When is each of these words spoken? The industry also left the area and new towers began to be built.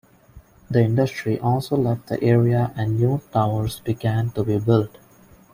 The 0.71 0.83
industry 0.83 1.37
also 1.39 1.77
left 1.77 2.07
the 2.07 2.19
area 2.23 2.73
and 2.75 2.99
new 2.99 3.21
towers 3.31 3.81
began 3.81 4.31
to 4.31 4.43
be 4.43 4.57
built. 4.57 4.97